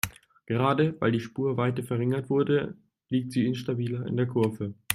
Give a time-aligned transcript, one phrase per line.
[0.47, 2.75] Gerade weil die Spurweite verringert wurde,
[3.09, 4.73] liegt sie instabiler in der Kurve.